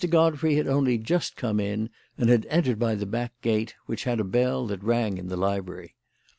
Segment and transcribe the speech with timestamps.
[0.09, 4.19] Godfrey had only just come in and had entered by the back gate, which had
[4.19, 5.93] a bell that rang in the library.